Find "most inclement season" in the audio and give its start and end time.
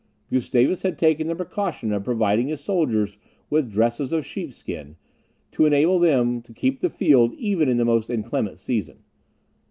7.85-9.03